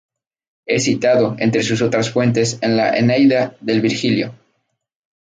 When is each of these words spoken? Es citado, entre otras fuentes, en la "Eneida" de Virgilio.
Es 0.65 0.85
citado, 0.85 1.35
entre 1.37 1.61
otras 1.85 2.09
fuentes, 2.09 2.57
en 2.63 2.75
la 2.75 2.97
"Eneida" 2.97 3.55
de 3.61 3.79
Virgilio. 3.79 4.33